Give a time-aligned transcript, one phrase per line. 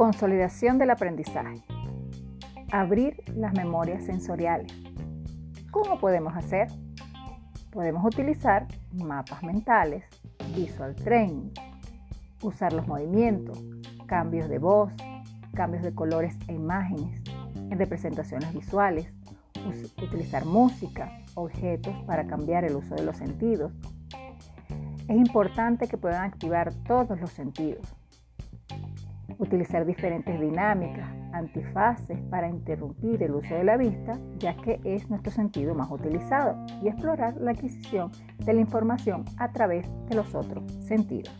[0.00, 1.62] Consolidación del aprendizaje.
[2.72, 4.72] Abrir las memorias sensoriales.
[5.70, 6.68] ¿Cómo podemos hacer?
[7.70, 10.04] Podemos utilizar mapas mentales,
[10.56, 11.50] visual training,
[12.40, 13.62] usar los movimientos,
[14.06, 14.90] cambios de voz,
[15.52, 17.20] cambios de colores e imágenes
[17.54, 19.12] en representaciones visuales,
[20.02, 23.70] utilizar música, objetos para cambiar el uso de los sentidos.
[25.08, 27.86] Es importante que puedan activar todos los sentidos.
[29.40, 35.32] Utilizar diferentes dinámicas, antifaces para interrumpir el uso de la vista, ya que es nuestro
[35.32, 40.70] sentido más utilizado, y explorar la adquisición de la información a través de los otros
[40.86, 41.34] sentidos.